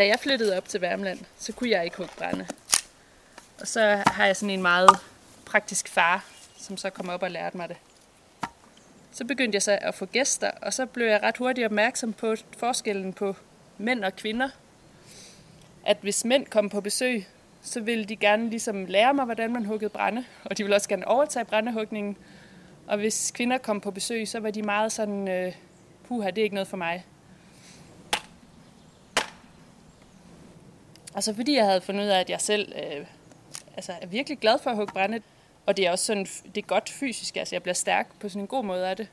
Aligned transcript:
Da 0.00 0.06
jeg 0.06 0.20
flyttede 0.20 0.56
op 0.56 0.68
til 0.68 0.80
Værmland, 0.80 1.18
så 1.38 1.52
kunne 1.52 1.70
jeg 1.70 1.84
ikke 1.84 1.96
hugge 1.96 2.12
brænde. 2.18 2.46
Og 3.60 3.66
så 3.66 4.02
har 4.06 4.26
jeg 4.26 4.36
sådan 4.36 4.50
en 4.50 4.62
meget 4.62 4.90
praktisk 5.44 5.88
far, 5.88 6.24
som 6.58 6.76
så 6.76 6.90
kom 6.90 7.08
op 7.08 7.22
og 7.22 7.30
lærte 7.30 7.56
mig 7.56 7.68
det. 7.68 7.76
Så 9.12 9.24
begyndte 9.24 9.56
jeg 9.56 9.62
så 9.62 9.78
at 9.82 9.94
få 9.94 10.06
gæster, 10.06 10.50
og 10.62 10.72
så 10.72 10.86
blev 10.86 11.06
jeg 11.06 11.22
ret 11.22 11.36
hurtigt 11.36 11.64
opmærksom 11.64 12.12
på 12.12 12.34
forskellen 12.58 13.12
på 13.12 13.36
mænd 13.78 14.04
og 14.04 14.16
kvinder. 14.16 14.48
At 15.86 15.96
hvis 16.00 16.24
mænd 16.24 16.46
kom 16.46 16.68
på 16.68 16.80
besøg, 16.80 17.26
så 17.62 17.80
ville 17.80 18.04
de 18.04 18.16
gerne 18.16 18.50
ligesom 18.50 18.84
lære 18.84 19.14
mig, 19.14 19.24
hvordan 19.24 19.52
man 19.52 19.64
huggede 19.64 19.90
brænde, 19.90 20.24
og 20.44 20.58
de 20.58 20.62
ville 20.62 20.76
også 20.76 20.88
gerne 20.88 21.08
overtage 21.08 21.44
brændehugningen. 21.44 22.16
Og 22.86 22.98
hvis 22.98 23.30
kvinder 23.30 23.58
kom 23.58 23.80
på 23.80 23.90
besøg, 23.90 24.28
så 24.28 24.40
var 24.40 24.50
de 24.50 24.62
meget 24.62 24.92
sådan, 24.92 25.28
øh, 25.28 25.54
puha, 26.08 26.30
det 26.30 26.38
er 26.38 26.44
ikke 26.44 26.54
noget 26.54 26.68
for 26.68 26.76
mig. 26.76 27.04
Altså 31.14 31.34
fordi 31.34 31.56
jeg 31.56 31.64
havde 31.64 31.80
fundet 31.80 32.04
ud 32.04 32.08
af, 32.08 32.20
at 32.20 32.30
jeg 32.30 32.40
selv 32.40 32.72
øh, 32.76 33.06
altså, 33.76 33.92
er 34.00 34.06
virkelig 34.06 34.38
glad 34.38 34.58
for 34.58 34.70
at 34.70 34.76
hugge 34.76 34.92
brænde. 34.92 35.20
Og 35.66 35.76
det 35.76 35.86
er 35.86 35.90
også 35.90 36.04
sådan, 36.04 36.26
det 36.54 36.62
er 36.62 36.66
godt 36.66 36.88
fysisk, 36.88 37.36
altså 37.36 37.54
jeg 37.54 37.62
bliver 37.62 37.74
stærk 37.74 38.20
på 38.20 38.28
sådan 38.28 38.42
en 38.42 38.46
god 38.46 38.64
måde 38.64 38.88
af 38.88 38.96
det. 38.96 39.08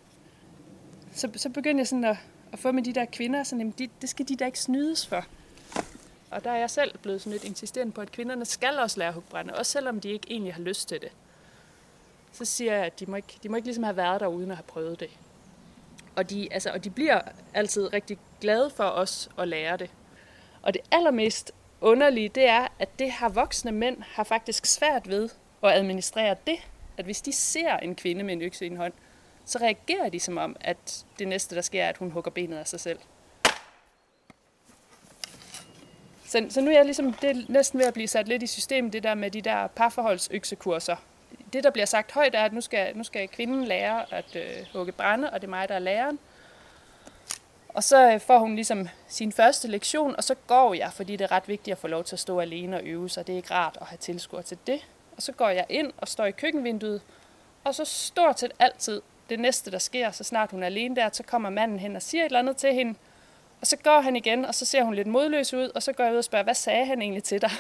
Så, 1.13 1.29
så 1.35 1.49
begyndte 1.49 1.79
jeg 1.81 1.87
sådan 1.87 2.03
at, 2.03 2.17
at 2.53 2.59
få 2.59 2.71
med 2.71 2.83
de 2.83 2.93
der 2.93 3.05
kvinder, 3.05 3.43
sådan, 3.43 3.59
jamen, 3.59 3.73
de, 3.79 3.89
det 4.01 4.09
skal 4.09 4.27
de 4.27 4.35
da 4.35 4.45
ikke 4.45 4.59
snydes 4.59 5.07
for. 5.07 5.25
Og 6.31 6.43
der 6.43 6.51
er 6.51 6.57
jeg 6.57 6.69
selv 6.69 6.97
blevet 6.97 7.21
sådan 7.21 7.31
lidt 7.31 7.43
insisterende 7.43 7.93
på, 7.93 8.01
at 8.01 8.11
kvinderne 8.11 8.45
skal 8.45 8.79
også 8.79 8.99
lære 8.99 9.07
at 9.07 9.13
hugge 9.13 9.29
brænde, 9.29 9.53
også 9.55 9.71
selvom 9.71 9.99
de 9.99 10.09
ikke 10.09 10.31
egentlig 10.31 10.53
har 10.53 10.61
lyst 10.61 10.89
til 10.89 11.01
det. 11.01 11.11
Så 12.31 12.45
siger 12.45 12.73
jeg, 12.73 12.85
at 12.85 12.99
de 12.99 13.05
må 13.05 13.15
ikke, 13.15 13.39
de 13.43 13.49
må 13.49 13.55
ikke 13.55 13.67
ligesom 13.67 13.83
have 13.83 13.97
været 13.97 14.19
der 14.19 14.27
uden 14.27 14.51
at 14.51 14.57
have 14.57 14.63
prøvet 14.63 14.99
det. 14.99 15.09
Og 16.15 16.29
de, 16.29 16.53
altså, 16.53 16.69
og 16.71 16.83
de 16.83 16.89
bliver 16.89 17.21
altid 17.53 17.93
rigtig 17.93 18.17
glade 18.41 18.69
for 18.69 18.83
os 18.83 19.29
at 19.37 19.47
lære 19.47 19.77
det. 19.77 19.89
Og 20.61 20.73
det 20.73 20.81
allermest 20.91 21.51
underlige, 21.81 22.29
det 22.29 22.47
er, 22.47 22.67
at 22.79 22.89
det 22.99 23.11
har 23.11 23.29
voksne 23.29 23.71
mænd 23.71 23.97
har 24.01 24.23
faktisk 24.23 24.65
svært 24.65 25.09
ved 25.09 25.29
at 25.63 25.71
administrere 25.71 26.35
det. 26.47 26.57
At 26.97 27.05
hvis 27.05 27.21
de 27.21 27.31
ser 27.31 27.77
en 27.77 27.95
kvinde 27.95 28.23
med 28.23 28.33
en 28.33 28.41
økse 28.41 28.65
i 28.65 28.67
en 28.67 28.77
hånd, 28.77 28.93
så 29.45 29.57
reagerer 29.57 30.09
de 30.09 30.19
som 30.19 30.37
om, 30.37 30.55
at 30.61 31.05
det 31.19 31.27
næste, 31.27 31.55
der 31.55 31.61
sker, 31.61 31.83
er, 31.83 31.89
at 31.89 31.97
hun 31.97 32.11
hugger 32.11 32.31
benet 32.31 32.57
af 32.57 32.67
sig 32.67 32.79
selv. 32.79 32.99
Så, 36.25 36.45
så 36.49 36.61
nu 36.61 36.71
er 36.71 36.75
jeg 36.75 36.85
ligesom, 36.85 37.13
det 37.13 37.29
er 37.29 37.43
næsten 37.49 37.79
ved 37.79 37.85
at 37.85 37.93
blive 37.93 38.07
sat 38.07 38.27
lidt 38.27 38.43
i 38.43 38.47
systemet, 38.47 38.93
det 38.93 39.03
der 39.03 39.15
med 39.15 39.31
de 39.31 39.41
der 39.41 39.67
parforholdsøksekurser. 39.67 40.95
Det, 41.53 41.63
der 41.63 41.69
bliver 41.69 41.85
sagt 41.85 42.11
højt, 42.11 42.35
er, 42.35 42.43
at 42.43 42.53
nu 42.53 42.61
skal, 42.61 42.97
nu 42.97 43.03
skal 43.03 43.27
kvinden 43.27 43.65
lære 43.65 44.13
at 44.13 44.35
øh, 44.35 44.65
hugge 44.73 44.91
brænde, 44.91 45.29
og 45.29 45.41
det 45.41 45.47
er 45.47 45.49
mig, 45.49 45.69
der 45.69 45.75
er 45.75 45.79
læreren. 45.79 46.19
Og 47.77 47.83
så 47.83 48.11
øh, 48.13 48.19
får 48.19 48.39
hun 48.39 48.55
ligesom 48.55 48.87
sin 49.07 49.31
første 49.31 49.67
lektion, 49.67 50.15
og 50.15 50.23
så 50.23 50.35
går 50.47 50.73
jeg, 50.73 50.93
fordi 50.93 51.15
det 51.15 51.25
er 51.25 51.31
ret 51.31 51.47
vigtigt 51.47 51.71
at 51.71 51.77
få 51.77 51.87
lov 51.87 52.03
til 52.03 52.15
at 52.15 52.19
stå 52.19 52.39
alene 52.39 52.77
og 52.77 52.83
øve 52.83 53.09
sig. 53.09 53.27
Det 53.27 53.33
er 53.33 53.37
ikke 53.37 53.53
rart 53.53 53.77
at 53.81 53.87
have 53.87 53.97
tilskuer 53.97 54.41
til 54.41 54.57
det. 54.67 54.87
Og 55.15 55.21
så 55.21 55.31
går 55.31 55.49
jeg 55.49 55.65
ind 55.69 55.93
og 55.97 56.07
står 56.07 56.25
i 56.25 56.31
køkkenvinduet, 56.31 57.01
og 57.63 57.75
så 57.75 57.85
stort 57.85 58.39
set 58.39 58.51
altid 58.59 59.01
det 59.29 59.39
næste, 59.39 59.71
der 59.71 59.77
sker, 59.77 60.11
så 60.11 60.23
snart 60.23 60.51
hun 60.51 60.63
er 60.63 60.67
alene 60.67 60.95
der, 60.95 61.09
så 61.13 61.23
kommer 61.23 61.49
manden 61.49 61.79
hen 61.79 61.95
og 61.95 62.01
siger 62.01 62.21
et 62.21 62.25
eller 62.25 62.39
andet 62.39 62.57
til 62.57 62.73
hende, 62.73 62.95
og 63.61 63.67
så 63.67 63.77
går 63.77 64.01
han 64.01 64.15
igen, 64.15 64.45
og 64.45 64.55
så 64.55 64.65
ser 64.65 64.83
hun 64.83 64.93
lidt 64.93 65.07
modløs 65.07 65.53
ud, 65.53 65.71
og 65.75 65.83
så 65.83 65.93
går 65.93 66.03
jeg 66.03 66.13
ud 66.13 66.17
og 66.17 66.23
spørger, 66.23 66.43
hvad 66.43 66.55
sagde 66.55 66.85
han 66.85 67.01
egentlig 67.01 67.23
til 67.23 67.41
dig? 67.41 67.51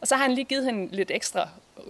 Og 0.00 0.08
så 0.08 0.16
har 0.16 0.22
han 0.22 0.34
lige 0.34 0.44
givet 0.44 0.64
hende 0.64 0.96
lidt 0.96 1.10
ekstra 1.10 1.48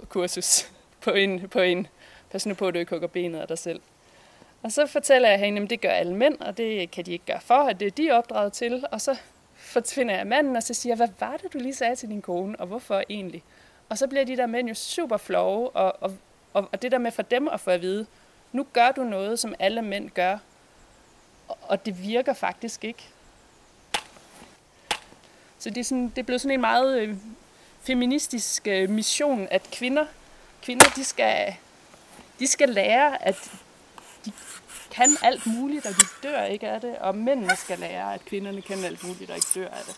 kursus 0.09 0.71
på 1.01 1.11
en, 1.11 1.49
på 1.49 1.61
en 1.61 1.87
pas 2.31 2.47
nu 2.47 2.55
på, 2.55 2.69
at 2.69 2.75
du 2.75 2.79
ikke 2.79 2.91
hugger 2.91 3.09
benet 3.09 3.41
af 3.41 3.49
dig 3.49 3.59
selv. 3.59 3.81
Og 4.63 4.73
så 4.73 4.87
fortæller 4.87 5.29
jeg 5.29 5.39
hende, 5.39 5.63
at 5.63 5.71
det 5.71 5.81
gør 5.81 5.91
alle 5.91 6.15
mænd, 6.15 6.41
og 6.41 6.57
det 6.57 6.91
kan 6.91 7.07
de 7.07 7.13
ikke 7.13 7.25
gøre 7.25 7.41
for, 7.41 7.55
at 7.55 7.81
det 7.81 7.87
er 7.87 7.91
de 7.91 8.11
opdraget 8.11 8.53
til. 8.53 8.85
Og 8.91 9.01
så 9.01 9.19
finder 9.87 10.17
jeg 10.17 10.27
manden, 10.27 10.57
og 10.57 10.63
så 10.63 10.75
siger 10.75 10.91
jeg, 10.91 10.97
hvad 10.97 11.09
var 11.21 11.37
det, 11.37 11.53
du 11.53 11.59
lige 11.59 11.75
sagde 11.75 11.97
til 11.97 12.09
din 12.09 12.23
kone, 12.23 12.61
og 12.61 12.67
hvorfor 12.67 13.03
egentlig? 13.09 13.43
Og 13.89 13.99
så 13.99 14.07
bliver 14.07 14.25
de 14.25 14.37
der 14.37 14.47
mænd 14.47 14.69
jo 14.69 14.75
super 14.75 15.17
flove, 15.17 15.71
og, 15.71 16.03
og, 16.03 16.17
og, 16.53 16.69
og 16.73 16.83
det 16.83 16.93
der 16.93 16.99
med 16.99 17.13
for 17.13 17.23
dem 17.23 17.49
at 17.49 17.61
få 17.61 17.71
at 17.71 17.83
vide, 17.83 18.07
nu 18.53 18.67
gør 18.73 18.91
du 18.91 19.05
noget, 19.05 19.39
som 19.39 19.55
alle 19.59 19.83
mænd 19.83 20.11
gør, 20.11 20.39
og 21.49 21.87
det 21.87 22.03
virker 22.03 22.33
faktisk 22.33 22.85
ikke. 22.85 23.09
Så 25.59 25.71
det 25.71 25.79
er, 25.79 25.85
sådan, 25.85 26.09
det 26.09 26.19
er 26.19 26.23
blevet 26.23 26.41
sådan 26.41 26.55
en 26.55 26.61
meget 26.61 26.99
øh, 26.99 27.17
feministisk 27.83 28.67
øh, 28.67 28.91
mission, 28.91 29.49
at 29.51 29.63
kvinder, 29.73 30.07
kvinder 30.63 30.87
de 30.97 31.05
skal, 31.05 31.55
de 32.39 32.47
skal 32.47 32.69
lære, 32.69 33.27
at 33.27 33.51
de 34.25 34.33
kan 34.91 35.17
alt 35.23 35.47
muligt, 35.47 35.87
og 35.87 35.93
de 35.93 36.07
dør 36.23 36.43
ikke 36.45 36.69
af 36.69 36.81
det, 36.81 36.99
og 36.99 37.15
mændene 37.15 37.57
skal 37.57 37.79
lære, 37.79 38.15
at 38.15 38.25
kvinderne 38.25 38.63
kan 38.63 38.85
alt 38.85 39.05
muligt, 39.05 39.31
og 39.31 39.37
ikke 39.37 39.49
dør 39.55 39.69
af 39.69 39.85
det. 39.87 39.97